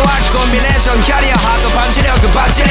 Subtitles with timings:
[0.00, 2.70] 또한 combination 캐리어 하도 반지력 그 바지리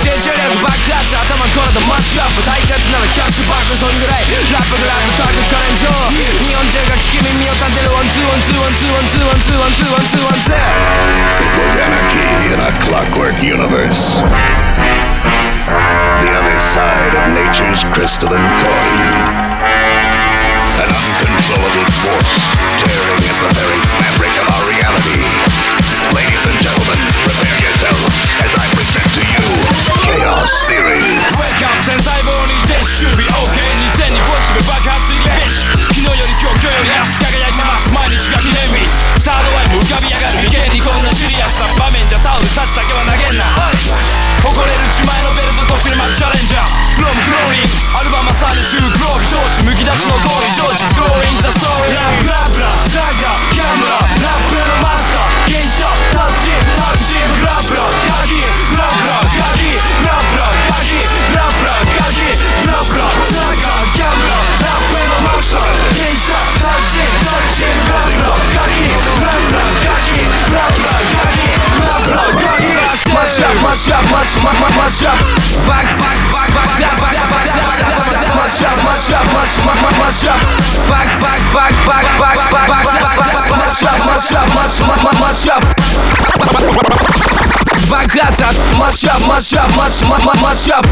[0.00, 5.04] 진출력 그 바깥 아까만 걸어도 마치 아프 다이 같은 나라 캐시 바꾼 손그레 랍을 랍을
[5.20, 5.84] 따고 전해줘
[6.40, 10.48] 니 언제가 기김이 미어 딴 데로 원투 원투 원투 원투 원투 원투 원투 원투
[11.44, 14.24] It was anarchy in a clockwork universe
[16.24, 19.01] The other side of nature's crystalline coin
[74.92, 75.16] mashup.
[75.66, 80.40] Back, back, back, back, back, back, back, back, back, mashup, mashup, mashup, mashup.
[80.88, 84.92] Back, back, back, back, back, back, back, back, back, mashup, mashup, mashup,
[85.22, 85.62] mashup.
[87.88, 90.84] Богато, масштаб, масштаб, масштаб, масштаб.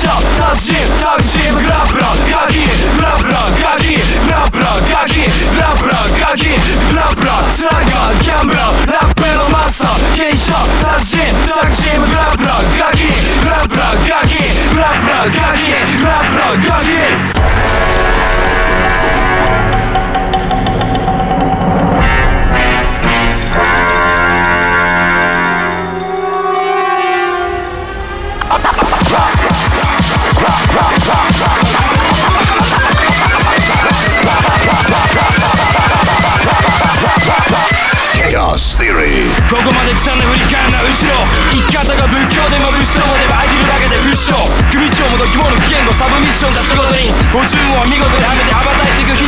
[0.00, 2.64] Kasia, Tazim, Tazim, Grabra, Gagi
[2.96, 6.54] Grabra, Gagi, Grabra, Gagi Grabra, Gagi,
[6.88, 12.09] Grabra, Traga, Kiambra, Lapelo, Masa Keisha, Tazim, Tazim,
[39.80, 41.24] まで刻ん振り返るな後ろ。
[41.48, 44.36] 生き方が仏教でも後ろもで空いてるだけで不祥
[44.70, 49.19] 組長も度肝の危険度サブミッションだ仕事に50文は見事にはめて羽ばたいていく。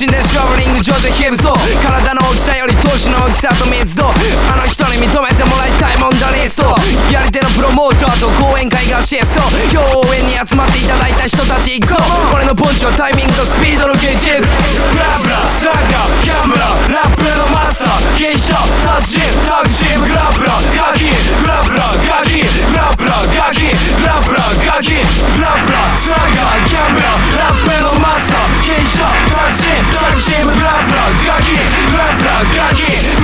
[0.00, 4.08] 地でジョブリング上手ヒ響ソう体の大きさより投資の大きさと密度。
[4.48, 6.72] あの人に認めてもらいたいもんだリスト
[7.12, 12.00] やり手のプロモーターと講演会がシエスト今日応援に集まっていただいた人たち行くぞ。
[12.32, 14.48] 俺のポンチはタイミングとスピードの芸術ジ
[14.88, 21.12] ブラブラサガキャムララップのマスター芸者達人タクシーグラブラガキ。
[21.12, 22.40] グラブラガキ。
[22.40, 23.68] グラブラガキ。
[23.68, 24.96] グラブラガキ。
[24.96, 25.79] グラブラ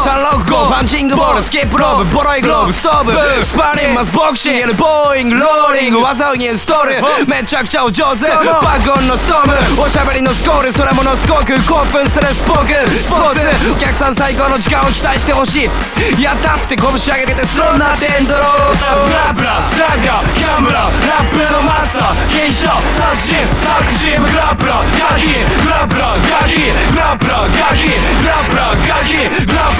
[0.00, 3.12] パンチングボールスキップロープボロいグローブストーブ
[3.44, 13.44] スパーリングマスボクシングボーイングローリング技をにインストールめちゃくちゃお上手爆音のストームおしゃべりのスコールそれものすごく興奮するスポークスポーツ
[13.76, 18.80] お客さん最高の時間を期待してほしいやったっつって拳上げてスローなデンドロー
[19.12, 25.28] ラブラスラッガーギャンブラーラップのマスター現象達人タッグチームグラップラーガキ
[25.60, 26.56] グラップラーガキ
[26.88, 29.79] グラップラーガキグラップラーガキグラップラー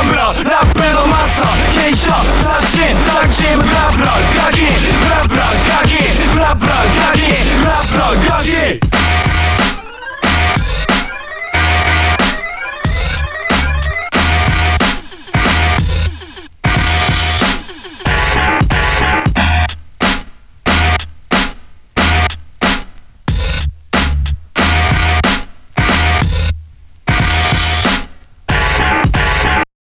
[0.00, 2.14] Brambra, rapero masa Keisha,
[2.44, 4.74] tak dzień, tak dzień, brabra Krakin,
[5.04, 5.39] brabra